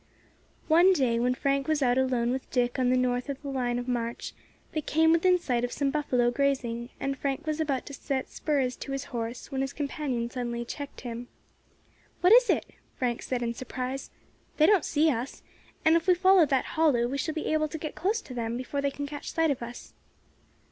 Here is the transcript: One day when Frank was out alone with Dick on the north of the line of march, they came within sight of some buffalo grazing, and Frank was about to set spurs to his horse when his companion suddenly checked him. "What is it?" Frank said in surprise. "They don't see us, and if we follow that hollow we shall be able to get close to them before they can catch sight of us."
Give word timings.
One 0.67 0.93
day 0.93 1.19
when 1.19 1.35
Frank 1.35 1.67
was 1.67 1.83
out 1.83 1.99
alone 1.99 2.31
with 2.31 2.49
Dick 2.49 2.79
on 2.79 2.89
the 2.89 2.97
north 2.97 3.29
of 3.29 3.39
the 3.43 3.49
line 3.49 3.77
of 3.77 3.87
march, 3.87 4.33
they 4.71 4.81
came 4.81 5.11
within 5.11 5.37
sight 5.37 5.63
of 5.63 5.71
some 5.71 5.91
buffalo 5.91 6.31
grazing, 6.31 6.89
and 6.99 7.15
Frank 7.15 7.45
was 7.45 7.59
about 7.59 7.85
to 7.85 7.93
set 7.93 8.27
spurs 8.27 8.75
to 8.77 8.93
his 8.93 9.03
horse 9.13 9.51
when 9.51 9.61
his 9.61 9.73
companion 9.73 10.27
suddenly 10.27 10.65
checked 10.65 11.01
him. 11.01 11.27
"What 12.21 12.33
is 12.33 12.49
it?" 12.49 12.65
Frank 12.97 13.21
said 13.21 13.43
in 13.43 13.53
surprise. 13.53 14.09
"They 14.57 14.65
don't 14.65 14.83
see 14.83 15.11
us, 15.11 15.43
and 15.85 15.95
if 15.95 16.07
we 16.07 16.15
follow 16.15 16.47
that 16.47 16.65
hollow 16.73 17.07
we 17.07 17.19
shall 17.19 17.35
be 17.35 17.53
able 17.53 17.67
to 17.67 17.77
get 17.77 17.93
close 17.93 18.21
to 18.21 18.33
them 18.33 18.57
before 18.57 18.81
they 18.81 18.89
can 18.89 19.05
catch 19.05 19.29
sight 19.31 19.51
of 19.51 19.61
us." 19.61 19.93